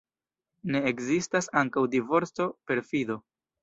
[0.75, 3.25] Ne ekzistas ankaŭ divorco, perfido.